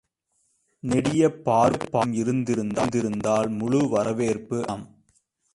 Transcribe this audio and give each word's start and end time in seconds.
நெடிய 0.79 1.41
பார்வையும் 1.41 2.45
இருந்திருந்தால் 2.45 3.49
முழு 3.49 3.89
வரவேற்பு 3.89 4.61
அளிக்கலாம். 4.61 4.85